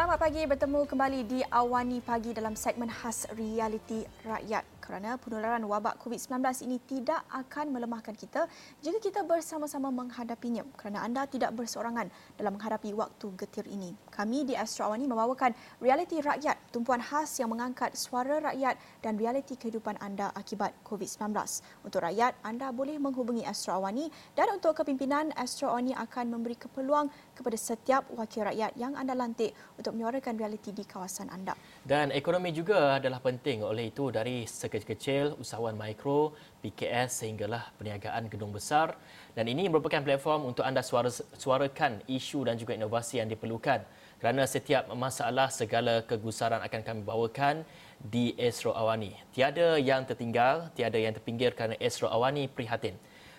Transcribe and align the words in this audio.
Selamat 0.00 0.16
pagi 0.16 0.48
bertemu 0.48 0.80
kembali 0.88 1.20
di 1.28 1.44
Awani 1.44 2.00
Pagi 2.00 2.32
dalam 2.32 2.56
segmen 2.56 2.88
khas 2.88 3.28
realiti 3.36 4.00
rakyat. 4.24 4.79
Kerana 4.90 5.14
penularan 5.22 5.62
wabak 5.70 6.02
COVID-19 6.02 6.66
ini 6.66 6.82
tidak 6.82 7.22
akan 7.30 7.70
melemahkan 7.70 8.10
kita 8.10 8.50
jika 8.82 8.98
kita 8.98 9.20
bersama-sama 9.22 9.86
menghadapinya 9.94 10.66
kerana 10.74 11.06
anda 11.06 11.30
tidak 11.30 11.54
berseorangan 11.54 12.10
dalam 12.34 12.58
menghadapi 12.58 12.90
waktu 12.98 13.30
getir 13.38 13.70
ini. 13.70 13.94
Kami 14.10 14.50
di 14.50 14.58
Astro 14.58 14.90
Awani 14.90 15.06
membawakan 15.06 15.54
realiti 15.78 16.18
rakyat, 16.18 16.74
tumpuan 16.74 16.98
khas 16.98 17.38
yang 17.38 17.54
mengangkat 17.54 17.94
suara 17.94 18.42
rakyat 18.42 18.82
dan 18.98 19.14
realiti 19.14 19.54
kehidupan 19.54 19.94
anda 20.02 20.34
akibat 20.34 20.74
COVID-19. 20.82 21.38
Untuk 21.86 22.02
rakyat, 22.02 22.34
anda 22.42 22.74
boleh 22.74 22.98
menghubungi 22.98 23.46
Astro 23.46 23.78
Awani 23.78 24.10
dan 24.34 24.50
untuk 24.50 24.74
kepimpinan 24.74 25.30
Astro 25.38 25.70
Awani 25.70 25.94
akan 25.94 26.34
memberi 26.34 26.58
kepeluang 26.58 27.06
kepada 27.38 27.54
setiap 27.54 28.10
wakil 28.18 28.42
rakyat 28.42 28.74
yang 28.74 28.98
anda 28.98 29.14
lantik 29.14 29.54
untuk 29.78 29.94
menyuarakan 29.94 30.34
realiti 30.34 30.74
di 30.74 30.82
kawasan 30.82 31.30
anda. 31.30 31.54
Dan 31.86 32.10
ekonomi 32.10 32.50
juga 32.50 32.98
adalah 32.98 33.22
penting 33.22 33.62
oleh 33.62 33.94
itu 33.94 34.10
dari 34.10 34.50
sekecil-kecil, 34.80 35.36
usahawan 35.36 35.76
mikro, 35.76 36.32
PKS 36.64 37.22
sehinggalah 37.22 37.68
perniagaan 37.76 38.32
gedung 38.32 38.50
besar 38.50 38.96
dan 39.36 39.44
ini 39.44 39.68
merupakan 39.68 40.00
platform 40.00 40.50
untuk 40.50 40.64
anda 40.64 40.80
suara, 40.80 41.12
suarakan 41.12 42.00
isu 42.08 42.48
dan 42.48 42.56
juga 42.56 42.72
inovasi 42.72 43.20
yang 43.20 43.28
diperlukan 43.28 43.84
kerana 44.20 44.44
setiap 44.44 44.88
masalah 44.92 45.48
segala 45.48 46.04
kegusaran 46.04 46.60
akan 46.60 46.80
kami 46.84 47.00
bawakan 47.04 47.64
di 48.00 48.36
Esro 48.36 48.72
Awani. 48.72 49.16
Tiada 49.32 49.76
yang 49.80 50.04
tertinggal, 50.08 50.72
tiada 50.72 50.96
yang 50.96 51.12
terpinggir 51.12 51.52
kerana 51.52 51.76
Esro 51.80 52.08
Awani 52.08 52.48
prihatin 52.48 52.96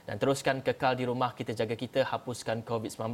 dan 0.10 0.18
teruskan 0.18 0.66
kekal 0.66 0.98
di 0.98 1.06
rumah 1.06 1.38
kita 1.38 1.54
jaga 1.54 1.78
kita 1.78 2.02
hapuskan 2.02 2.66
COVID-19. 2.66 3.14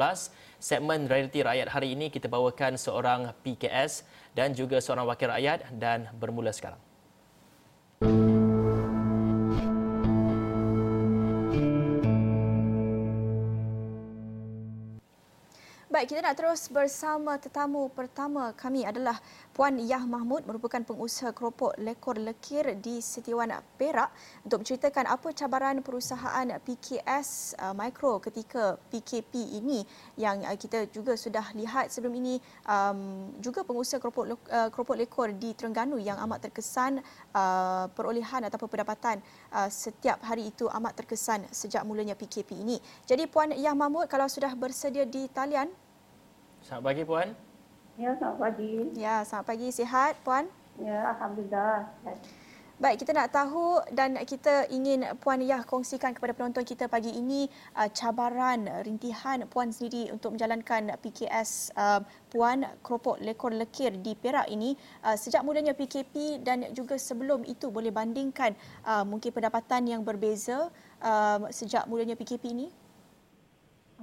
Segmen 0.60 1.12
Realiti 1.12 1.44
Rakyat 1.44 1.68
hari 1.68 1.92
ini 1.92 2.08
kita 2.08 2.32
bawakan 2.32 2.80
seorang 2.80 3.36
PKS 3.44 4.08
dan 4.32 4.56
juga 4.56 4.80
seorang 4.80 5.04
wakil 5.04 5.28
rakyat 5.28 5.68
dan 5.76 6.08
bermula 6.16 6.56
sekarang. 6.56 6.87
thank 8.00 8.30
you 8.30 8.37
Baik, 15.98 16.14
kita 16.14 16.30
nak 16.30 16.38
terus 16.38 16.70
bersama 16.70 17.42
tetamu 17.42 17.90
pertama 17.90 18.54
kami 18.54 18.86
adalah 18.86 19.18
Puan 19.50 19.82
Yah 19.82 20.06
Mahmud 20.06 20.46
merupakan 20.46 20.78
pengusaha 20.86 21.34
keropok 21.34 21.74
lekor 21.82 22.22
lekir 22.22 22.78
di 22.78 23.02
Setiawan 23.02 23.50
Perak 23.82 24.14
untuk 24.46 24.62
menceritakan 24.62 25.10
apa 25.10 25.34
cabaran 25.34 25.82
perusahaan 25.82 26.46
PKS 26.62 27.58
uh, 27.58 27.74
Micro 27.74 28.22
ketika 28.22 28.78
PKP 28.94 29.58
ini 29.58 29.82
yang 30.22 30.46
uh, 30.46 30.54
kita 30.54 30.86
juga 30.94 31.18
sudah 31.18 31.50
lihat 31.58 31.90
sebelum 31.90 32.14
ini 32.22 32.38
um, 32.70 33.34
juga 33.42 33.66
pengusaha 33.66 33.98
keropok 33.98 34.38
uh, 34.54 34.70
keropok 34.70 35.02
lekor 35.02 35.34
di 35.34 35.58
Terengganu 35.58 35.98
yang 35.98 36.22
amat 36.30 36.46
terkesan 36.46 37.02
uh, 37.34 37.90
perolehan 37.90 38.46
ataupun 38.46 38.70
pendapatan 38.70 39.18
uh, 39.50 39.66
setiap 39.66 40.22
hari 40.22 40.54
itu 40.54 40.70
amat 40.78 40.94
terkesan 40.94 41.50
sejak 41.50 41.82
mulanya 41.90 42.14
PKP 42.14 42.54
ini. 42.54 42.78
Jadi 43.10 43.26
Puan 43.26 43.50
Yah 43.50 43.74
Mahmud 43.74 44.06
kalau 44.06 44.30
sudah 44.30 44.54
bersedia 44.54 45.02
di 45.02 45.26
talian 45.34 45.87
Selamat 46.68 46.92
pagi 46.92 47.08
Puan. 47.08 47.32
Ya, 47.96 48.12
selamat 48.20 48.40
pagi. 48.44 48.74
Ya, 49.00 49.16
selamat 49.24 49.46
pagi. 49.48 49.68
Sihat 49.72 50.20
Puan? 50.20 50.52
Ya, 50.84 51.16
Alhamdulillah. 51.16 51.88
Baik, 52.76 53.08
kita 53.08 53.16
nak 53.16 53.32
tahu 53.32 53.80
dan 53.96 54.20
kita 54.28 54.68
ingin 54.68 55.08
Puan 55.24 55.40
Yah 55.40 55.64
kongsikan 55.64 56.12
kepada 56.12 56.36
penonton 56.36 56.68
kita 56.68 56.92
pagi 56.92 57.16
ini 57.16 57.48
uh, 57.72 57.88
cabaran, 57.88 58.68
rintihan 58.84 59.48
Puan 59.48 59.72
sendiri 59.72 60.12
untuk 60.12 60.36
menjalankan 60.36 60.92
PKS 61.00 61.72
uh, 61.72 62.04
Puan 62.28 62.68
Keropok 62.84 63.24
Lekor 63.24 63.56
Lekir 63.56 63.96
di 64.04 64.20
Perak 64.20 64.52
ini 64.52 64.76
uh, 65.08 65.16
sejak 65.16 65.48
mulanya 65.48 65.72
PKP 65.72 66.44
dan 66.44 66.68
juga 66.76 67.00
sebelum 67.00 67.48
itu 67.48 67.72
boleh 67.72 67.96
bandingkan 67.96 68.52
uh, 68.84 69.08
mungkin 69.08 69.32
pendapatan 69.32 69.88
yang 69.88 70.04
berbeza 70.04 70.68
uh, 71.00 71.48
sejak 71.48 71.88
mulanya 71.88 72.20
PKP 72.20 72.44
ini? 72.52 72.68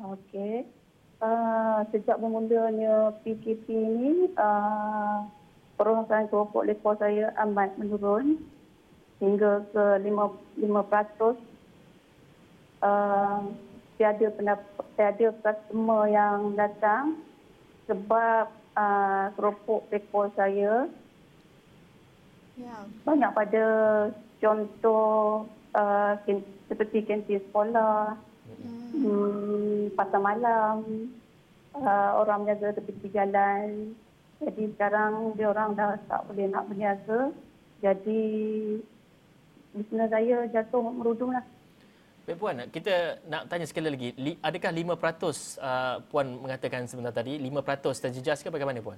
Okey. 0.01 0.84
Uh, 1.25 1.81
sejak 1.89 2.21
bermulanya 2.21 3.17
PKP 3.25 3.65
ini, 3.73 4.29
uh, 4.37 5.25
peruntukan 5.81 6.29
keropok 6.29 6.69
lekor 6.69 7.01
saya 7.01 7.33
amat 7.49 7.73
menurun 7.81 8.45
hingga 9.25 9.65
ke 9.73 10.05
5%. 10.05 10.61
5%. 10.61 11.41
Uh, 12.85 13.41
tiada, 13.97 14.27
pendapat, 14.37 14.85
tiada 15.01 15.33
customer 15.41 16.13
yang 16.13 16.53
datang 16.59 17.17
sebab 17.89 18.53
uh, 18.77 19.33
keropok 19.33 19.89
lekor 19.89 20.29
saya 20.37 20.85
ya. 22.61 22.79
banyak 23.09 23.31
pada 23.33 23.67
contoh 24.45 25.49
uh, 25.73 26.13
seperti 26.69 27.07
kantin 27.07 27.41
sekolah, 27.49 28.19
hmm, 29.05 29.93
pasar 29.93 30.21
malam, 30.21 30.77
uh, 31.77 32.11
orang 32.25 32.49
menjaga 32.49 32.81
tepi 32.81 33.13
jalan. 33.13 33.93
Jadi 34.41 34.63
sekarang 34.75 35.37
dia 35.37 35.47
orang 35.53 35.77
dah 35.77 36.01
tak 36.09 36.25
boleh 36.27 36.49
nak 36.49 36.67
berniaga. 36.69 37.31
Jadi 37.85 38.23
bisnes 39.77 40.09
saya 40.09 40.49
jatuh 40.49 40.81
merudum 40.81 41.37
lah. 41.37 41.45
Baik 42.25 42.41
Puan, 42.41 42.57
kita 42.73 43.21
nak 43.29 43.53
tanya 43.53 43.69
sekali 43.69 43.89
lagi. 43.93 44.09
Adakah 44.41 44.73
5% 44.73 44.97
uh, 45.61 46.01
Puan 46.09 46.41
mengatakan 46.41 46.89
sebentar 46.89 47.13
tadi, 47.13 47.37
5% 47.37 48.01
terjejas 48.01 48.41
ke 48.41 48.49
bagaimana 48.49 48.81
Puan? 48.81 48.97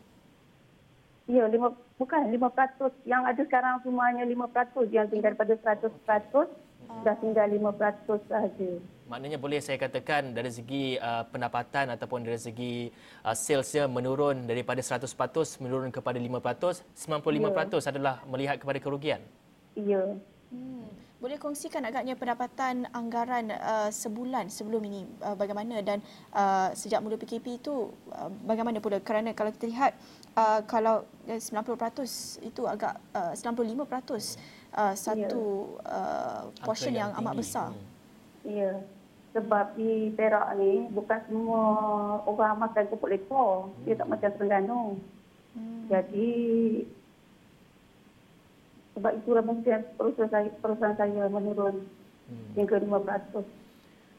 Ya, 1.26 1.42
lima, 1.50 1.74
bukan 1.98 2.30
5%. 2.30 3.02
Yang 3.02 3.22
ada 3.26 3.42
sekarang 3.42 3.74
semuanya 3.82 4.22
5%. 4.22 4.94
Yang 4.94 5.10
tinggal 5.10 5.34
daripada 5.34 5.58
100%, 5.58 6.46
dah 7.02 7.16
tinggal 7.18 7.46
5% 7.50 8.30
sahaja. 8.30 8.70
Maknanya 9.06 9.38
boleh 9.38 9.62
saya 9.62 9.78
katakan 9.78 10.34
dari 10.34 10.50
segi 10.50 10.98
uh, 10.98 11.22
pendapatan 11.30 11.94
ataupun 11.94 12.26
dari 12.26 12.42
segi 12.42 12.90
uh, 13.22 13.38
salesnya 13.38 13.86
menurun 13.86 14.50
daripada 14.50 14.82
100% 14.82 15.06
menurun 15.62 15.94
kepada 15.94 16.18
5%, 16.18 16.82
95% 16.90 17.86
ya. 17.86 17.90
adalah 17.94 18.14
melihat 18.26 18.58
kepada 18.58 18.82
kerugian. 18.82 19.22
Ya. 19.78 20.02
Hmm. 20.50 20.90
Boleh 21.22 21.38
kongsikan 21.38 21.86
agaknya 21.86 22.18
pendapatan 22.18 22.90
anggaran 22.90 23.54
uh, 23.54 23.88
sebulan 23.94 24.50
sebelum 24.50 24.82
ini 24.90 25.06
uh, 25.22 25.38
bagaimana 25.38 25.80
dan 25.86 26.02
uh, 26.34 26.74
sejak 26.74 26.98
mula 26.98 27.14
PKP 27.14 27.62
itu 27.62 27.94
uh, 28.10 28.30
bagaimana 28.42 28.82
pula 28.82 28.98
kerana 28.98 29.32
kalau 29.38 29.54
kita 29.54 29.70
lihat 29.70 29.94
uh, 30.34 30.66
kalau 30.66 31.06
90% 31.30 32.42
itu 32.42 32.62
agak 32.66 32.98
uh, 33.14 33.32
95% 33.32 33.86
uh, 34.74 34.94
satu 34.98 35.42
ya. 35.78 35.94
uh, 35.94 36.40
portion 36.66 36.90
yang, 36.90 37.14
yang 37.14 37.22
amat 37.22 37.34
besar. 37.38 37.70
Ya 38.42 38.82
sebab 39.36 39.76
di 39.76 40.08
Perak 40.16 40.56
ni 40.56 40.88
bukan 40.96 41.20
semua 41.28 41.62
orang 42.24 42.56
makan 42.56 42.88
kepuk 42.88 43.12
lekor. 43.12 43.68
Dia 43.84 44.00
tak 44.00 44.08
macam 44.08 44.32
Terengganu. 44.32 44.82
Hmm. 45.52 45.84
Jadi 45.92 46.32
sebab 48.96 49.12
itulah 49.12 49.44
mungkin 49.44 49.84
perusahaan 50.00 50.32
saya, 50.32 50.48
perusahaan 50.56 50.96
saya 50.96 51.28
menurun 51.28 51.84
hmm. 52.32 52.56
hingga 52.56 52.80
5%. 52.80 53.44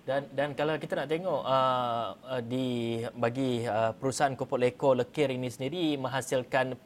Dan 0.05 0.21
dan 0.37 0.53
kalau 0.53 0.77
kita 0.77 1.03
nak 1.03 1.09
tengok 1.09 1.41
uh, 1.43 2.15
uh, 2.15 2.41
di 2.45 3.01
bagi 3.17 3.65
uh, 3.67 3.91
perusahaan 3.97 4.37
kopok 4.37 4.61
lekor 4.61 4.93
lekir 4.95 5.33
ini 5.33 5.49
sendiri 5.51 5.99
menghasilkan 5.99 6.77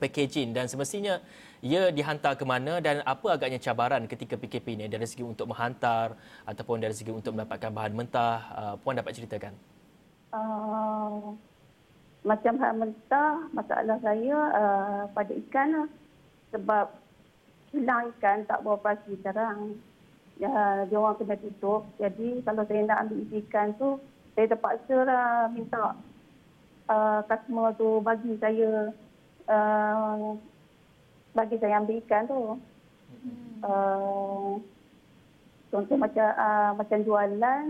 packaging 0.00 0.56
dan 0.56 0.64
semestinya 0.64 1.20
ia 1.60 1.88
dihantar 1.92 2.36
ke 2.36 2.44
mana 2.48 2.80
dan 2.80 3.00
apa 3.04 3.36
agaknya 3.36 3.60
cabaran 3.60 4.04
ketika 4.08 4.36
PKP 4.36 4.76
ini? 4.76 4.86
Dari 4.88 5.04
segi 5.04 5.24
untuk 5.24 5.48
menghantar 5.50 6.16
ataupun 6.48 6.80
dari 6.80 6.94
segi 6.96 7.12
untuk 7.12 7.36
mendapatkan 7.36 7.70
bahan 7.72 7.92
mentah 7.92 8.36
uh, 8.56 8.74
puan 8.80 8.96
dapat 8.96 9.12
ceritakan. 9.16 9.52
Uh, 10.32 11.32
macam 12.26 12.52
bahan 12.58 12.76
mentah 12.76 13.32
masalah 13.54 13.98
saya 14.00 14.36
uh, 14.52 15.02
pada 15.12 15.32
ikan 15.46 15.68
lah. 15.72 15.88
sebab 16.54 16.86
hilang 17.74 18.14
ikan 18.16 18.46
tak 18.48 18.62
beroperasi 18.62 19.18
sekarang 19.20 19.76
ya, 20.40 20.86
dia 20.86 20.96
orang 20.96 21.16
kena 21.20 21.36
tutup. 21.40 21.82
Jadi 22.00 22.40
kalau 22.44 22.62
saya 22.64 22.80
nak 22.84 23.00
ambil 23.06 23.20
ikan 23.44 23.68
tu 23.76 23.88
saya 24.36 24.46
terpaksa 24.52 24.96
lah 25.08 25.48
minta 25.48 25.96
uh, 26.92 27.20
customer 27.26 27.72
tu 27.74 28.00
bagi 28.04 28.36
saya 28.38 28.92
uh, 29.48 30.34
bagi 31.36 31.56
saya 31.60 31.80
ambil 31.82 32.00
ikan 32.04 32.24
tu. 32.26 32.40
Hmm. 33.22 33.56
Uh, 33.64 34.50
contoh 35.70 35.96
macam 35.98 36.28
uh, 36.36 36.70
macam 36.78 36.98
jualan 37.02 37.64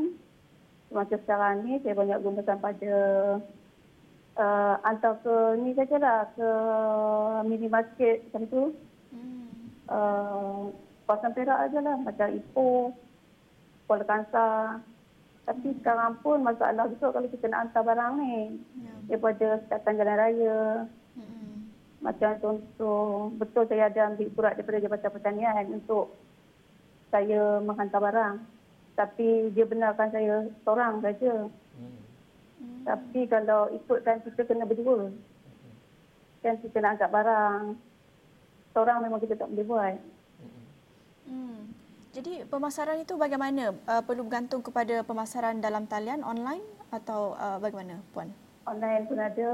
macam 0.86 1.18
sekarang 1.26 1.66
ni 1.66 1.82
saya 1.82 1.98
banyak 1.98 2.22
gunakan 2.22 2.58
pada 2.62 2.94
uh, 4.38 4.74
hantar 4.86 5.18
ke 5.24 5.34
ni 5.60 5.74
sajalah 5.74 6.30
ke 6.38 6.50
minimarket 7.50 8.22
macam 8.30 8.42
tu. 8.46 8.62
Hmm. 9.10 9.50
Uh, 9.90 10.60
pasang 11.06 11.34
perak 11.34 11.70
aja 11.70 11.78
lah 11.78 11.96
macam 12.02 12.28
Ipoh, 12.34 12.94
Kuala 13.86 14.04
Kansar. 14.06 14.82
Tapi 15.46 15.68
hmm. 15.70 15.78
sekarang 15.82 16.18
pun 16.22 16.42
masalah 16.42 16.90
besar 16.90 17.14
kalau 17.14 17.30
kita 17.30 17.46
nak 17.46 17.70
hantar 17.70 17.82
barang 17.86 18.12
ni. 18.18 18.36
Yeah. 18.82 18.98
Daripada 19.06 19.46
sekatan 19.66 19.94
jalan 19.98 20.16
raya. 20.18 20.58
Hmm. 22.06 22.14
Macam 22.14 22.30
contoh, 22.38 23.34
betul 23.34 23.66
saya 23.66 23.90
ada 23.90 24.14
ambil 24.14 24.30
surat 24.30 24.54
daripada 24.54 24.78
Jabatan 24.78 25.10
Pertanian 25.10 25.64
untuk 25.74 26.14
saya 27.10 27.58
menghantar 27.58 27.98
barang. 27.98 28.34
Tapi 28.94 29.50
dia 29.50 29.66
benarkan 29.66 30.08
saya 30.14 30.46
seorang 30.62 31.02
saja. 31.02 31.50
Hmm. 31.50 31.98
Tapi 32.86 33.26
kalau 33.26 33.74
ikutkan 33.74 34.22
kita 34.22 34.46
kena 34.46 34.62
berdua. 34.62 35.10
Kan 36.46 36.54
kita 36.62 36.78
nak 36.78 36.94
angkat 36.94 37.10
barang. 37.10 37.62
Seorang 38.70 38.98
memang 39.02 39.18
kita 39.18 39.34
tak 39.34 39.50
boleh 39.50 39.66
buat. 39.66 39.96
Hmm. 41.26 41.74
Jadi 42.14 42.46
pemasaran 42.46 43.02
itu 43.02 43.18
bagaimana? 43.18 43.74
Uh, 43.84 44.00
perlu 44.06 44.22
bergantung 44.24 44.62
kepada 44.62 45.02
pemasaran 45.02 45.58
dalam 45.58 45.90
talian 45.90 46.22
online 46.22 46.62
atau 46.94 47.34
uh, 47.34 47.58
bagaimana 47.58 47.98
Puan? 48.14 48.30
Online 48.64 49.04
pun 49.04 49.18
ada. 49.18 49.50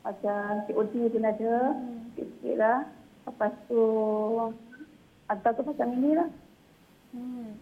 Macam 0.00 0.64
COD 0.68 0.94
pun 1.12 1.24
ada. 1.24 1.54
Hmm. 1.76 1.98
Sikit 2.16 2.54
lah. 2.56 2.78
Lepas 3.28 3.52
tu 3.68 3.84
atau 5.30 5.50
tu 5.54 5.62
macam 5.62 5.88
inilah. 5.94 6.28
Hmm. 7.14 7.54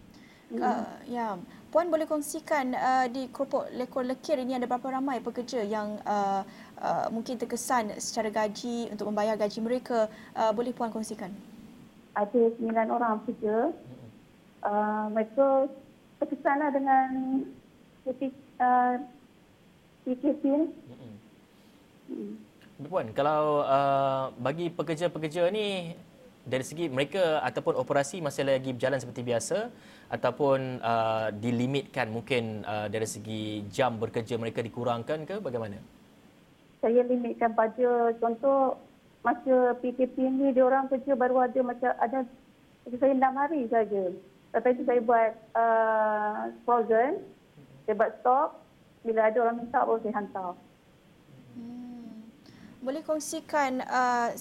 Uh, 0.49 0.89
ya, 1.05 1.37
Puan 1.69 1.93
boleh 1.93 2.09
kongsikan 2.09 2.73
uh, 2.73 3.05
di 3.05 3.29
keropok 3.29 3.69
lekor 3.77 4.01
lekir 4.01 4.41
ini 4.41 4.57
ada 4.57 4.65
berapa 4.65 4.97
ramai 4.97 5.21
pekerja 5.21 5.61
yang 5.61 6.01
uh, 6.01 6.41
uh, 6.81 7.05
mungkin 7.13 7.37
terkesan 7.37 7.93
secara 8.01 8.33
gaji 8.33 8.89
untuk 8.89 9.05
membayar 9.05 9.37
gaji 9.37 9.61
mereka. 9.61 10.09
Uh, 10.33 10.49
boleh 10.49 10.73
Puan 10.73 10.89
kongsikan? 10.89 11.29
Ada 12.17 12.57
sembilan 12.57 12.87
orang 12.89 13.21
pekerja. 13.21 13.69
Uh, 14.65 15.05
mereka 15.13 15.69
terkesanlah 16.17 16.73
dengan 16.73 17.07
uh, 18.09 18.95
PKP. 20.09 20.43
Hmm. 22.09 22.33
Puan, 22.79 23.11
kalau 23.11 23.61
uh, 23.61 24.31
bagi 24.39 24.71
pekerja-pekerja 24.71 25.51
ni 25.51 25.93
dari 26.47 26.65
segi 26.65 26.87
mereka 26.89 27.43
ataupun 27.43 27.75
operasi 27.77 28.23
masih 28.23 28.47
lagi 28.47 28.73
berjalan 28.73 28.97
seperti 28.97 29.21
biasa 29.21 29.69
ataupun 30.09 30.81
uh, 30.81 31.27
dilimitkan 31.35 32.09
mungkin 32.09 32.65
uh, 32.65 32.87
dari 32.89 33.05
segi 33.05 33.67
jam 33.69 34.01
bekerja 34.01 34.39
mereka 34.41 34.65
dikurangkan 34.65 35.27
ke 35.27 35.37
bagaimana? 35.43 35.77
Saya 36.79 37.03
limitkan 37.05 37.53
pada 37.53 38.15
contoh 38.17 38.79
masa 39.19 39.75
PKP 39.83 40.15
ni 40.31 40.55
dia 40.55 40.63
orang 40.63 40.87
kerja 40.87 41.13
baru 41.13 41.43
ada 41.43 41.59
macam 41.59 41.91
ada 41.99 42.23
saya 42.87 43.13
enam 43.13 43.35
hari 43.35 43.67
saja. 43.67 44.15
Lepas 44.49 44.71
itu 44.73 44.83
saya 44.87 45.03
buat 45.03 45.31
uh, 45.53 46.49
frozen, 46.65 47.21
saya 47.85 47.93
buat 47.99 48.11
stok. 48.23 48.49
Bila 48.99 49.31
ada 49.31 49.37
orang 49.45 49.63
minta 49.63 49.79
baru 49.85 49.99
saya 50.01 50.15
hantar. 50.17 50.55
Boleh 52.79 53.03
kongsikan 53.03 53.83
uh, 53.83 54.31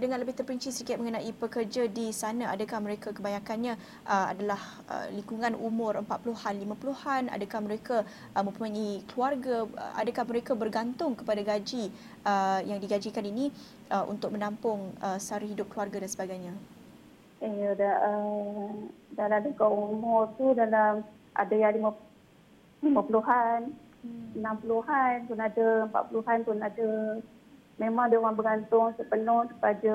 dengan 0.00 0.16
lebih 0.16 0.32
terperinci 0.32 0.72
sedikit 0.72 0.96
mengenai 0.96 1.28
pekerja 1.36 1.84
di 1.92 2.08
sana. 2.08 2.48
Adakah 2.48 2.80
mereka 2.80 3.12
kebanyakannya 3.12 3.76
uh, 4.08 4.32
adalah 4.32 4.56
uh, 4.88 5.12
lingkungan 5.12 5.52
umur 5.60 6.00
40-an, 6.00 6.56
50-an? 6.56 7.28
Adakah 7.28 7.60
mereka 7.60 7.96
uh, 8.32 8.40
mempunyai 8.40 9.04
keluarga? 9.12 9.68
Uh, 9.68 9.92
adakah 10.00 10.24
mereka 10.24 10.56
bergantung 10.56 11.12
kepada 11.12 11.44
gaji 11.44 11.92
uh, 12.24 12.64
yang 12.64 12.80
digajikan 12.80 13.28
ini 13.28 13.52
uh, 13.92 14.08
untuk 14.08 14.32
menampung 14.32 14.96
uh, 15.04 15.20
sara 15.20 15.44
hidup 15.44 15.68
keluarga 15.68 16.00
dan 16.00 16.08
sebagainya? 16.08 16.56
Eh, 17.44 17.76
dah, 17.76 17.96
uh, 18.08 18.72
dalam 19.20 19.40
lingkungan 19.44 20.00
umur 20.00 20.32
tu 20.40 20.56
dalam 20.56 21.04
ada 21.36 21.54
yang 21.60 21.76
50-an, 22.80 23.68
hmm. 24.00 24.40
60-an 24.40 25.28
pun 25.28 25.38
ada, 25.44 25.66
40-an 25.92 26.38
pun 26.40 26.56
ada 26.56 26.88
memang 27.82 28.06
dia 28.06 28.22
orang 28.22 28.38
bergantung 28.38 28.94
sepenuh 28.94 29.50
kepada 29.50 29.94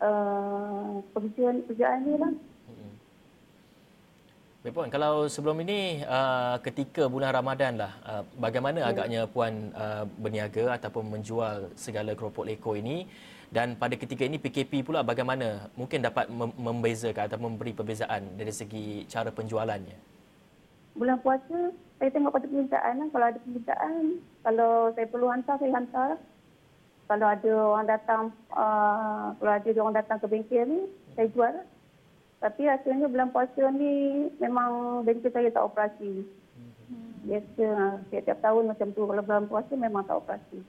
uh, 0.00 1.04
pekerjaan 1.12 1.60
pekerjaan 1.68 1.98
ni 2.08 2.14
lah. 2.16 2.32
Baik 4.60 4.76
Puan, 4.76 4.92
kalau 4.92 5.24
sebelum 5.24 5.56
ini 5.64 6.04
uh, 6.04 6.60
ketika 6.60 7.08
bulan 7.08 7.32
Ramadan 7.32 7.80
lah, 7.80 7.92
uh, 8.04 8.22
bagaimana 8.36 8.84
hmm. 8.84 8.90
agaknya 8.92 9.20
Puan 9.24 9.72
uh, 9.72 10.04
berniaga 10.20 10.76
ataupun 10.76 11.16
menjual 11.16 11.72
segala 11.80 12.12
keropok 12.12 12.44
leko 12.44 12.76
ini 12.76 13.08
dan 13.48 13.72
pada 13.80 13.96
ketika 13.96 14.20
ini 14.20 14.36
PKP 14.36 14.84
pula 14.84 15.00
bagaimana 15.00 15.72
mungkin 15.80 16.04
dapat 16.04 16.28
membezakan 16.60 17.24
atau 17.24 17.40
memberi 17.40 17.72
perbezaan 17.72 18.36
dari 18.36 18.52
segi 18.52 19.08
cara 19.08 19.32
penjualannya? 19.32 19.96
Bulan 20.92 21.16
puasa, 21.24 21.72
saya 21.96 22.10
tengok 22.12 22.36
pada 22.36 22.44
permintaan 22.44 22.94
lah. 23.00 23.08
Kalau 23.16 23.26
ada 23.32 23.38
permintaan, 23.40 23.94
kalau 24.44 24.72
saya 24.92 25.06
perlu 25.08 25.26
hantar, 25.32 25.56
saya 25.56 25.72
hantar 25.72 26.10
kalau 27.10 27.26
ada 27.26 27.52
orang 27.74 27.86
datang 27.90 28.22
uh, 28.54 29.34
kalau 29.34 29.52
ada 29.58 29.68
orang 29.82 29.98
datang 29.98 30.22
ke 30.22 30.26
bengkel 30.30 30.62
ni 30.62 30.80
saya 31.18 31.26
jual 31.34 31.54
tapi 32.38 32.70
hasilnya 32.70 33.10
bulan 33.10 33.34
puasa 33.34 33.66
ni 33.74 34.30
memang 34.38 35.02
bengkel 35.02 35.34
saya 35.34 35.50
tak 35.50 35.66
operasi 35.66 36.22
biasa 37.26 37.66
setiap 38.14 38.38
tahun 38.38 38.70
macam 38.70 38.94
tu 38.94 39.02
kalau 39.10 39.22
bulan 39.26 39.44
puasa 39.50 39.72
memang 39.74 40.06
tak 40.06 40.22
operasi 40.22 40.62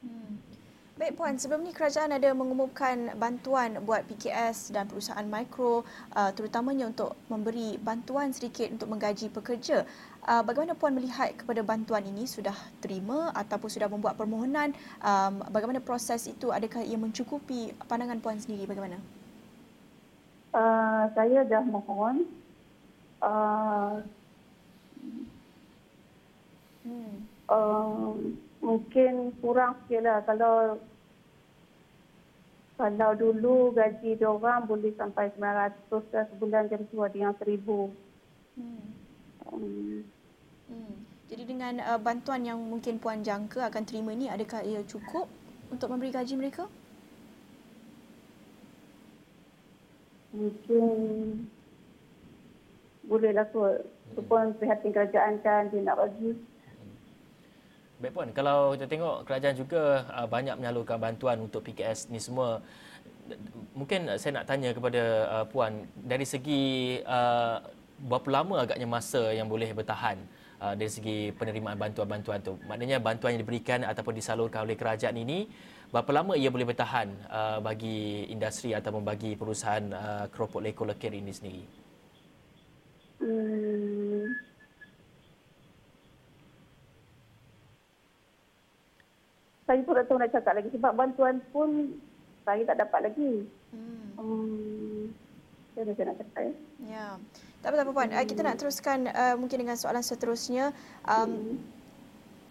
hmm. 0.00 0.32
Baik 0.92 1.16
Puan, 1.16 1.40
sebelum 1.40 1.64
ni 1.64 1.72
kerajaan 1.72 2.12
ada 2.14 2.36
mengumumkan 2.36 3.16
bantuan 3.16 3.80
buat 3.80 4.04
PKS 4.06 4.76
dan 4.76 4.84
perusahaan 4.84 5.24
mikro 5.24 5.88
uh, 6.12 6.30
terutamanya 6.36 6.84
untuk 6.84 7.16
memberi 7.32 7.80
bantuan 7.80 8.28
sedikit 8.30 8.68
untuk 8.70 8.92
menggaji 8.92 9.32
pekerja. 9.32 9.88
Uh, 10.22 10.38
bagaimana 10.46 10.78
Puan 10.78 10.94
melihat 10.94 11.34
kepada 11.34 11.66
bantuan 11.66 12.06
ini? 12.06 12.30
Sudah 12.30 12.54
terima 12.78 13.34
ataupun 13.34 13.66
sudah 13.66 13.90
membuat 13.90 14.14
permohonan? 14.14 14.70
Um, 15.02 15.42
bagaimana 15.50 15.82
proses 15.82 16.30
itu? 16.30 16.54
Adakah 16.54 16.86
ia 16.86 16.94
mencukupi 16.94 17.74
pandangan 17.90 18.22
Puan 18.22 18.38
sendiri? 18.38 18.62
Bagaimana? 18.70 19.02
Uh, 20.54 21.10
saya 21.18 21.42
dah 21.42 21.66
mohon. 21.66 22.22
Uh, 23.18 23.98
hmm. 26.86 27.14
uh, 27.50 28.14
mungkin 28.62 29.34
kurang 29.42 29.74
sikit 29.86 30.06
lah 30.06 30.18
kalau 30.22 30.78
kalau 32.78 33.10
dulu 33.14 33.74
gaji 33.74 34.18
dia 34.18 34.26
orang 34.26 34.66
boleh 34.70 34.94
sampai 34.94 35.30
900 35.34 36.14
dah 36.14 36.24
sebulan 36.30 36.70
jadi 36.70 36.84
tu 36.86 37.02
ada 37.02 37.18
yang 37.18 37.34
1000. 37.34 37.58
Hmm. 38.54 39.01
Um. 39.52 40.02
Hmm. 40.72 40.96
Jadi 41.32 41.48
dengan 41.48 41.80
uh, 41.80 41.96
bantuan 41.96 42.44
yang 42.44 42.60
mungkin 42.60 43.00
puan 43.00 43.24
jangka 43.24 43.72
akan 43.72 43.88
terima 43.88 44.12
ni 44.12 44.28
adakah 44.28 44.60
ia 44.60 44.84
cukup 44.84 45.28
untuk 45.72 45.88
memberi 45.88 46.12
gaji 46.12 46.36
mereka? 46.36 46.68
Mungkin 50.36 50.84
bolehlah 53.08 53.48
kot. 53.48 53.80
Itu 54.12 54.20
pun 54.28 54.52
prihatin 54.60 54.92
kerajaan 54.92 55.40
kan 55.40 55.72
dia 55.72 55.80
nak 55.80 56.04
bagi. 56.04 56.36
Baik 58.02 58.12
Puan, 58.12 58.28
kalau 58.36 58.76
kita 58.76 58.90
tengok 58.90 59.16
kerajaan 59.24 59.56
juga 59.56 60.04
uh, 60.12 60.28
banyak 60.28 60.58
menyalurkan 60.58 61.00
bantuan 61.00 61.38
untuk 61.40 61.64
PKS 61.64 62.12
ni 62.12 62.20
semua. 62.20 62.60
Mungkin 63.72 64.20
saya 64.20 64.42
nak 64.42 64.50
tanya 64.50 64.74
kepada 64.76 65.02
uh, 65.32 65.44
Puan, 65.48 65.88
dari 65.96 66.28
segi 66.28 66.98
uh, 67.08 67.62
berapa 68.02 68.28
lama 68.42 68.66
agaknya 68.66 68.86
masa 68.90 69.30
yang 69.30 69.46
boleh 69.46 69.70
bertahan 69.70 70.18
uh, 70.58 70.74
dari 70.74 70.90
segi 70.90 71.18
penerimaan 71.38 71.78
bantuan-bantuan 71.78 72.42
tu? 72.42 72.58
Maknanya 72.66 72.98
bantuan 72.98 73.38
yang 73.38 73.42
diberikan 73.46 73.86
ataupun 73.86 74.18
disalurkan 74.18 74.66
oleh 74.66 74.74
kerajaan 74.74 75.14
ini, 75.14 75.46
berapa 75.94 76.10
lama 76.10 76.34
ia 76.34 76.50
boleh 76.50 76.66
bertahan 76.66 77.08
uh, 77.30 77.58
bagi 77.62 78.26
industri 78.26 78.74
ataupun 78.74 79.06
bagi 79.06 79.38
perusahaan 79.38 79.86
uh, 79.94 80.24
keropok 80.34 80.60
leko 80.60 80.82
lekir 80.84 81.14
ini 81.14 81.30
sendiri? 81.30 81.64
Hmm. 83.22 84.26
saya 89.72 89.88
pun 89.88 89.96
tak 89.96 90.04
tahu 90.04 90.20
nak 90.20 90.32
cakap 90.36 90.52
lagi 90.52 90.68
sebab 90.68 90.92
bantuan 90.92 91.40
pun 91.48 91.96
saya 92.44 92.60
tak 92.68 92.76
dapat 92.76 93.00
lagi. 93.08 93.32
Hmm. 93.72 94.06
Hmm. 94.20 95.02
Saya 95.72 96.04
nak 96.12 96.16
cakap 96.20 96.40
ya. 96.44 96.52
Ya. 96.84 97.06
Tak 97.62 97.70
apa-apa 97.70 97.90
Puan. 97.94 98.10
Hmm. 98.10 98.26
Kita 98.26 98.42
nak 98.42 98.58
teruskan 98.58 99.06
uh, 99.06 99.34
mungkin 99.38 99.62
dengan 99.62 99.78
soalan 99.78 100.02
seterusnya. 100.02 100.74
Um, 101.06 101.30
hmm 101.30 101.81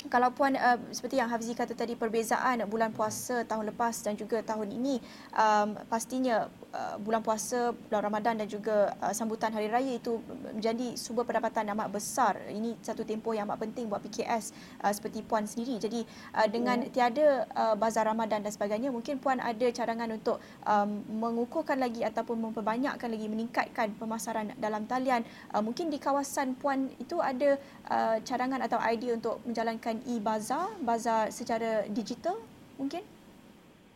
kalau 0.09 0.33
puan 0.33 0.57
uh, 0.57 0.79
seperti 0.89 1.21
yang 1.21 1.29
Hafizi 1.29 1.53
kata 1.53 1.77
tadi 1.77 1.93
perbezaan 1.93 2.65
bulan 2.65 2.89
puasa 2.95 3.45
tahun 3.45 3.69
lepas 3.75 4.01
dan 4.01 4.17
juga 4.17 4.41
tahun 4.41 4.73
ini 4.73 4.97
um, 5.35 5.77
pastinya 5.85 6.49
uh, 6.73 6.95
bulan 6.97 7.21
puasa 7.21 7.75
bulan 7.75 8.01
Ramadan 8.09 8.41
dan 8.41 8.47
juga 8.49 8.95
uh, 9.03 9.13
sambutan 9.13 9.53
hari 9.53 9.69
raya 9.69 9.99
itu 9.99 10.17
menjadi 10.55 10.97
sumber 10.97 11.27
pendapatan 11.27 11.69
amat 11.75 11.91
besar. 11.91 12.39
Ini 12.49 12.79
satu 12.81 13.05
tempoh 13.05 13.35
yang 13.35 13.45
amat 13.51 13.61
penting 13.67 13.85
buat 13.91 14.01
PKS 14.01 14.55
uh, 14.81 14.91
seperti 14.95 15.21
puan 15.21 15.45
sendiri. 15.45 15.77
Jadi 15.77 16.01
uh, 16.33 16.47
dengan 16.49 16.81
yeah. 16.87 16.91
tiada 16.91 17.27
uh, 17.53 17.75
bazar 17.77 18.07
Ramadan 18.07 18.41
dan 18.41 18.51
sebagainya 18.51 18.89
mungkin 18.89 19.21
puan 19.21 19.37
ada 19.37 19.67
cadangan 19.69 20.09
untuk 20.09 20.39
um, 20.65 21.03
mengukuhkan 21.11 21.77
lagi 21.77 22.01
ataupun 22.01 22.39
memperbanyakkan 22.49 23.11
lagi 23.11 23.27
meningkatkan 23.27 23.93
pemasaran 23.99 24.55
dalam 24.57 24.87
talian. 24.87 25.21
Uh, 25.51 25.61
mungkin 25.61 25.91
di 25.91 25.99
kawasan 25.99 26.55
puan 26.57 26.89
itu 26.97 27.19
ada 27.19 27.59
uh, 27.91 28.17
cadangan 28.23 28.63
atau 28.63 28.79
idea 28.81 29.13
untuk 29.13 29.43
menjalankan 29.43 29.90
e-bazar, 30.07 30.71
bazar 30.79 31.27
secara 31.33 31.83
digital 31.91 32.39
mungkin? 32.79 33.03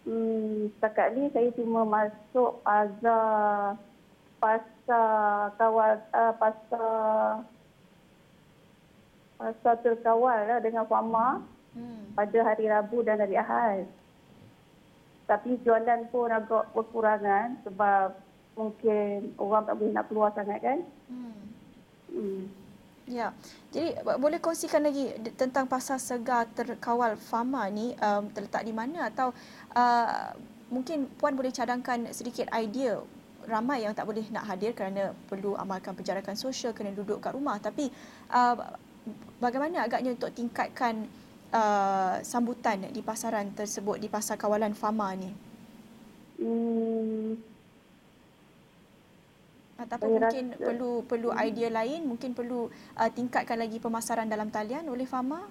Hmm, 0.03 0.69
setakat 0.75 1.15
ni 1.15 1.31
saya 1.31 1.49
cuma 1.55 1.87
masuk 1.87 2.59
azar 2.61 3.79
pasar 4.37 5.55
kawal 5.57 5.97
uh, 6.13 6.33
pasar 6.37 7.41
pasar 9.39 9.75
terkawal 9.81 10.39
lah 10.45 10.59
dengan 10.61 10.85
Fama 10.85 11.41
Hmm. 11.75 12.15
pada 12.15 12.39
hari 12.39 12.71
Rabu 12.71 13.03
dan 13.03 13.19
hari 13.19 13.35
Ahad. 13.35 13.83
Tapi 15.27 15.59
jualan 15.59 16.07
pun 16.07 16.31
agak 16.31 16.71
berkurangan 16.71 17.59
sebab 17.67 18.15
mungkin 18.55 19.35
orang 19.35 19.67
tak 19.67 19.75
boleh 19.75 19.91
nak 19.91 20.07
keluar 20.07 20.31
sangat 20.31 20.63
kan. 20.63 20.79
Hmm. 21.11 21.35
Hmm. 22.15 22.43
Ya, 23.05 23.37
jadi 23.69 24.01
boleh 24.17 24.41
kongsikan 24.41 24.81
lagi 24.81 25.13
tentang 25.37 25.69
pasar 25.69 26.01
segar 26.01 26.49
terkawal 26.57 27.13
Fama 27.21 27.69
ni 27.69 27.93
um, 28.01 28.25
terletak 28.33 28.65
di 28.65 28.73
mana? 28.73 29.13
Atau 29.13 29.29
uh, 29.77 30.33
mungkin 30.73 31.05
Puan 31.21 31.37
boleh 31.37 31.53
cadangkan 31.53 32.09
sedikit 32.09 32.49
idea 32.49 32.97
ramai 33.45 33.85
yang 33.85 33.93
tak 33.93 34.09
boleh 34.09 34.25
nak 34.33 34.49
hadir 34.49 34.73
kerana 34.73 35.13
perlu 35.29 35.53
amalkan 35.53 35.93
penjarakan 35.93 36.33
sosial 36.33 36.73
kena 36.73 36.97
duduk 36.97 37.21
kat 37.21 37.37
rumah. 37.37 37.61
Tapi 37.61 37.93
uh, 38.33 38.57
bagaimana 39.37 39.85
agaknya 39.85 40.17
untuk 40.17 40.33
tingkatkan 40.33 41.05
uh, 41.53 42.17
sambutan 42.25 42.89
di 42.89 43.05
pasaran 43.05 43.53
tersebut 43.53 44.01
di 44.01 44.09
pasar 44.09 44.33
kawalan 44.33 44.73
Fama 44.73 45.13
ni? 45.13 45.29
Hmm, 46.41 47.37
ataupun 49.75 50.07
Saya 50.07 50.15
mungkin 50.19 50.45
rasa- 50.51 50.63
perlu 50.63 50.91
perlu 51.03 51.29
idea 51.35 51.69
lain 51.71 52.01
mungkin 52.07 52.31
perlu 52.31 52.71
uh, 52.71 53.09
tingkatkan 53.11 53.59
lagi 53.59 53.77
pemasaran 53.79 54.27
dalam 54.27 54.47
talian 54.47 54.87
oleh 54.87 55.03
Fama 55.03 55.43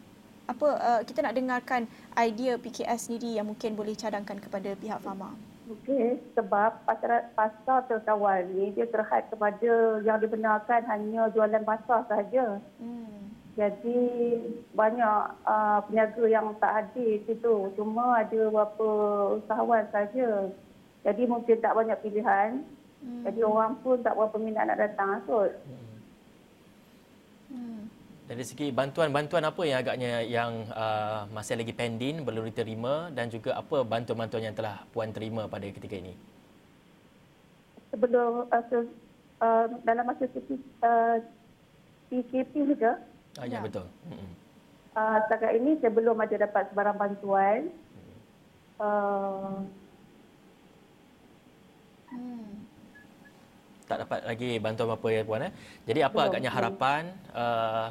apa 0.45 0.69
uh, 0.77 1.01
kita 1.05 1.25
nak 1.25 1.37
dengarkan 1.37 1.89
idea 2.17 2.61
PKS 2.61 3.09
sendiri 3.09 3.37
yang 3.37 3.49
mungkin 3.49 3.77
boleh 3.77 3.97
cadangkan 3.97 4.37
kepada 4.41 4.77
pihak 4.77 5.01
Fama 5.01 5.33
Okey, 5.65 6.21
sebab 6.37 6.85
pasar, 6.85 7.33
pasar 7.33 7.89
terkawal 7.89 8.45
ni 8.53 8.77
dia 8.77 8.85
terhad 8.85 9.25
kepada 9.33 10.05
yang 10.05 10.21
dibenarkan 10.21 10.85
hanya 10.85 11.33
jualan 11.33 11.65
basah 11.65 12.05
sahaja. 12.05 12.61
hmm. 12.77 13.33
Jadi 13.57 14.01
banyak 14.77 15.21
uh, 15.47 15.79
peniaga 15.89 16.25
yang 16.29 16.53
tak 16.61 16.75
hadir 16.75 17.23
situ. 17.25 17.71
Cuma 17.79 18.21
ada 18.21 18.41
beberapa 18.51 18.91
usahawan 19.41 19.89
saja. 19.89 20.53
Jadi 21.07 21.23
mungkin 21.25 21.57
tak 21.63 21.73
banyak 21.79 21.97
pilihan. 22.03 22.67
Hmm. 23.05 23.23
Jadi 23.29 23.41
orang 23.45 23.77
pun 23.85 24.01
tak 24.01 24.17
berapa 24.17 24.37
minat 24.41 24.65
nak 24.65 24.81
datang 24.81 25.21
kot. 25.29 25.53
Hmm. 27.53 27.85
Dari 28.25 28.41
segi 28.41 28.73
bantuan-bantuan 28.73 29.45
apa 29.45 29.63
yang 29.69 29.79
agaknya 29.85 30.25
yang 30.25 30.65
uh, 30.73 31.29
masih 31.29 31.61
lagi 31.61 31.77
pending 31.77 32.25
belum 32.25 32.49
diterima 32.49 33.13
dan 33.13 33.29
juga 33.29 33.53
apa 33.61 33.85
bantuan-bantuan 33.85 34.49
yang 34.49 34.57
telah 34.57 34.81
puan 34.97 35.13
terima 35.13 35.45
pada 35.45 35.69
ketika 35.69 36.01
ini? 36.01 36.17
Sebelum 37.93 38.49
uh, 38.49 38.63
se, 38.73 38.89
uh, 39.45 39.67
dalam 39.85 40.09
masa 40.09 40.25
uh, 40.25 41.17
PKP 42.09 42.53
juga, 42.65 42.97
Ah, 43.35 43.45
ya, 43.51 43.59
Ya. 43.59 43.67
betul. 43.67 43.87
Mm-mm. 44.09 44.31
uh, 44.95 45.17
setakat 45.27 45.59
ini 45.59 45.75
saya 45.83 45.91
belum 45.91 46.17
ada 46.17 46.49
dapat 46.49 46.71
sebarang 46.71 46.97
bantuan. 46.97 47.61
Uh, 48.79 49.63
Tak 53.85 54.09
dapat 54.09 54.21
lagi 54.25 54.57
bantuan 54.61 54.97
apa 54.97 55.09
ya 55.13 55.23
puan 55.29 55.45
eh. 55.49 55.53
Jadi 55.85 56.01
apa 56.01 56.17
Belum, 56.17 56.29
agaknya 56.33 56.51
harapan 56.51 57.03
uh, 57.37 57.89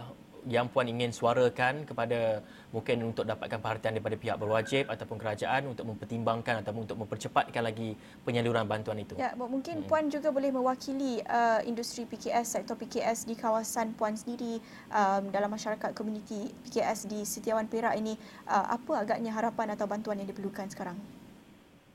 yang 0.47 0.67
puan 0.67 0.87
ingin 0.87 1.11
suarakan 1.15 1.87
kepada 1.87 2.43
mungkin 2.73 3.13
untuk 3.13 3.23
dapatkan 3.23 3.59
perhatian 3.61 3.95
daripada 3.95 4.17
pihak 4.17 4.35
berwajib 4.35 4.83
ataupun 4.89 5.17
kerajaan 5.21 5.71
untuk 5.71 5.85
mempertimbangkan 5.87 6.65
ataupun 6.65 6.89
untuk 6.89 6.99
mempercepatkan 7.05 7.63
lagi 7.63 7.95
penyaluran 8.27 8.67
bantuan 8.67 8.99
itu. 8.99 9.15
Ya, 9.15 9.31
mungkin 9.37 9.85
Puan 9.87 10.09
juga 10.09 10.33
boleh 10.33 10.49
mewakili 10.51 11.21
uh, 11.29 11.61
industri 11.63 12.03
PKS, 12.09 12.59
sektor 12.59 12.75
PKS 12.75 13.29
di 13.29 13.37
kawasan 13.37 13.93
Puan 13.95 14.17
sendiri 14.17 14.59
um, 14.91 15.29
dalam 15.31 15.53
masyarakat 15.53 15.93
komuniti 15.95 16.51
PKS 16.67 17.07
di 17.07 17.23
Setiawan 17.23 17.69
Perak 17.69 17.95
ini. 17.95 18.17
Uh, 18.49 18.75
apa 18.75 19.05
agaknya 19.05 19.31
harapan 19.31 19.77
atau 19.77 19.85
bantuan 19.87 20.19
yang 20.19 20.27
diperlukan 20.27 20.67
sekarang? 20.73 20.97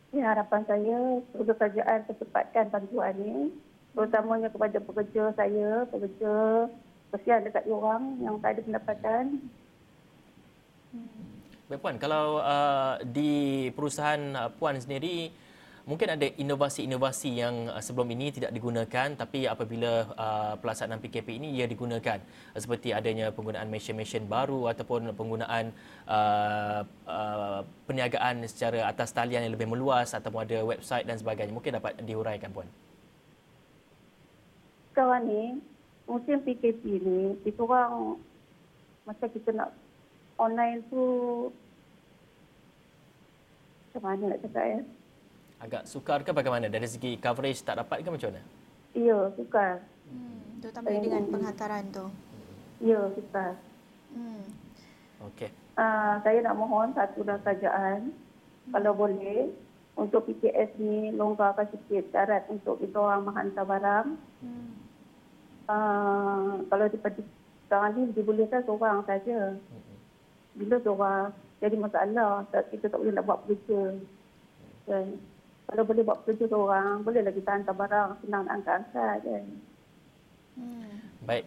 Ya, 0.09 0.33
harapan 0.33 0.64
saya 0.64 1.21
perlu 1.37 1.52
kerajaan 1.52 1.99
percepatkan 2.09 2.73
bantuan 2.73 3.12
ini 3.21 3.52
terutamanya 3.99 4.47
kepada 4.47 4.78
pekerja 4.78 5.35
saya, 5.35 5.83
pekerja 5.90 6.33
kesian 7.11 7.43
dekat 7.43 7.67
diorang 7.67 8.14
yang 8.23 8.38
tak 8.38 8.55
ada 8.55 8.62
pendapatan. 8.62 9.25
Baik 11.67 11.83
puan, 11.83 11.99
kalau 11.99 12.38
uh, 12.38 13.02
di 13.02 13.67
perusahaan 13.75 14.23
uh, 14.38 14.55
puan 14.55 14.78
sendiri 14.78 15.35
mungkin 15.83 16.14
ada 16.14 16.31
inovasi-inovasi 16.31 17.43
yang 17.43 17.75
uh, 17.75 17.83
sebelum 17.83 18.07
ini 18.14 18.31
tidak 18.31 18.55
digunakan 18.55 19.19
tapi 19.19 19.50
apabila 19.50 20.07
uh, 20.14 20.55
pelaksanaan 20.62 21.02
PKP 21.02 21.43
ini 21.43 21.59
ia 21.59 21.67
digunakan 21.67 22.23
uh, 22.55 22.61
seperti 22.62 22.95
adanya 22.95 23.35
penggunaan 23.35 23.67
mesin-mesin 23.67 24.31
baru 24.31 24.71
ataupun 24.71 25.11
penggunaan 25.12 25.75
uh, 26.07 26.87
uh, 27.05 27.61
perniagaan 27.85 28.47
secara 28.47 28.87
atas 28.87 29.11
talian 29.11 29.45
yang 29.45 29.59
lebih 29.59 29.69
meluas 29.69 30.14
ataupun 30.14 30.47
ada 30.47 30.62
website 30.62 31.05
dan 31.05 31.19
sebagainya 31.19 31.50
mungkin 31.50 31.83
dapat 31.83 31.99
diuraikan 32.07 32.55
puan. 32.55 32.71
Sekarang 34.99 35.31
ni, 35.31 35.62
musim 36.11 36.43
PKP 36.43 36.83
ni, 36.99 37.38
kita 37.47 37.62
orang 37.62 38.19
macam 39.07 39.31
kita 39.31 39.55
nak 39.55 39.71
online 40.35 40.83
tu 40.90 41.07
macam 43.87 44.02
mana 44.02 44.35
nak 44.35 44.43
cakap 44.43 44.64
ya? 44.67 44.81
Agak 45.62 45.83
sukar 45.87 46.26
ke 46.26 46.35
bagaimana 46.35 46.67
dari 46.67 46.90
segi 46.90 47.14
coverage 47.14 47.62
tak 47.62 47.78
dapat 47.78 48.02
ke 48.02 48.11
macam 48.11 48.35
mana? 48.35 48.43
Ya, 48.90 49.19
sukar. 49.38 49.87
Hmm, 50.11 50.67
terutama 50.67 50.90
dengan 50.90 51.23
penghantaran 51.31 51.85
tu. 51.95 52.07
Ya, 52.83 52.99
sukar. 53.14 53.55
Hmm. 54.11 54.50
Okey. 55.31 55.55
Uh, 55.78 56.19
saya 56.26 56.43
nak 56.43 56.59
mohon 56.59 56.90
satu 56.99 57.23
dah 57.23 57.38
kerajaan 57.47 58.11
kalau 58.75 58.99
boleh 58.99 59.47
untuk 59.95 60.26
PKS 60.26 60.75
ni 60.83 61.14
longgarkan 61.14 61.71
sikit 61.71 62.11
syarat 62.11 62.50
untuk 62.50 62.83
kita 62.83 62.99
orang 62.99 63.31
menghantar 63.31 63.62
barang. 63.62 64.19
Hmm. 64.43 64.77
Uh, 65.68 66.64
kalau 66.72 66.88
daripada 66.88 67.20
sekarang 67.68 67.92
ni 67.94 68.02
dibolehkan 68.16 68.64
seorang 68.64 69.04
saja. 69.04 69.52
Bila 70.56 70.76
seorang 70.80 71.28
jadi 71.60 71.76
masalah, 71.76 72.48
tak, 72.48 72.72
kita 72.72 72.88
tak 72.88 72.98
boleh 72.98 73.12
nak 73.12 73.26
buat 73.28 73.44
kerja. 73.44 73.82
Kan? 74.88 75.06
Kalau 75.68 75.84
boleh 75.84 76.02
buat 76.08 76.18
kerja 76.25 76.44
seorang, 76.48 77.04
bolehlah 77.04 77.34
kita 77.37 77.50
hantar 77.52 77.76
barang, 77.76 78.10
senang 78.25 78.48
nak 78.48 78.54
angkat-angkat 78.56 79.16
kan. 79.20 79.44
Hmm. 80.56 80.96
Baik. 81.28 81.44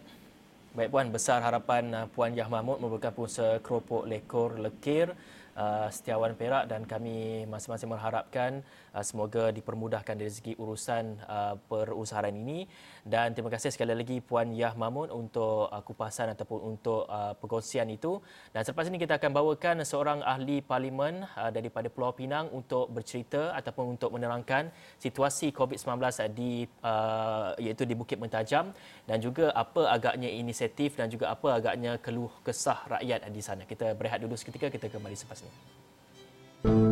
Baik 0.72 0.88
Puan, 0.88 1.12
besar 1.12 1.44
harapan 1.44 1.84
uh, 1.92 2.06
Puan 2.08 2.32
Yah 2.32 2.48
Mahmud 2.48 2.80
merupakan 2.80 3.12
pengusaha 3.12 3.60
keropok 3.60 4.08
lekor 4.08 4.56
lekir 4.56 5.12
uh, 5.56 5.88
Setiawan 5.92 6.32
Perak 6.38 6.68
dan 6.70 6.84
kami 6.88 7.44
masing-masing 7.48 7.90
mengharapkan 7.90 8.64
uh, 8.96 9.04
semoga 9.04 9.52
dipermudahkan 9.52 10.14
dari 10.16 10.32
segi 10.32 10.52
urusan 10.56 11.20
uh, 11.26 11.54
perusahaan 11.68 12.32
ini. 12.32 12.64
Dan 13.02 13.34
terima 13.34 13.50
kasih 13.50 13.74
sekali 13.74 13.92
lagi 13.92 14.22
Puan 14.22 14.54
Yah 14.54 14.72
Mahmud 14.78 15.10
untuk 15.10 15.68
uh, 15.68 15.82
kupasan 15.82 16.32
ataupun 16.32 16.76
untuk 16.76 17.04
uh, 17.10 17.34
perkongsian 17.36 17.90
itu. 17.90 18.22
Dan 18.54 18.62
selepas 18.62 18.86
ini 18.88 18.96
kita 19.02 19.18
akan 19.18 19.30
bawakan 19.34 19.76
seorang 19.82 20.22
ahli 20.22 20.62
parlimen 20.62 21.26
uh, 21.34 21.50
daripada 21.50 21.90
Pulau 21.90 22.14
Pinang 22.14 22.48
untuk 22.54 22.88
bercerita 22.94 23.52
ataupun 23.58 23.98
untuk 23.98 24.14
menerangkan 24.14 24.70
situasi 25.02 25.50
COVID-19 25.50 25.98
di 26.32 26.64
uh, 26.86 27.58
iaitu 27.58 27.82
di 27.84 27.98
Bukit 27.98 28.22
Mentajam 28.22 28.70
dan 29.04 29.18
juga 29.18 29.50
apa 29.52 29.90
agaknya 29.90 30.30
inisiatif 30.30 30.94
dan 30.94 31.10
juga 31.10 31.34
apa 31.34 31.58
agaknya 31.58 31.98
keluh 31.98 32.30
kesah 32.46 32.86
rakyat 32.86 33.26
di 33.28 33.42
sana. 33.42 33.62
Kita 33.66 33.98
berehat 33.98 34.22
dulu 34.22 34.38
seketika 34.38 34.70
kita 34.70 34.86
kembali 34.86 35.18
selepas 35.18 35.41
ini. 36.64 36.91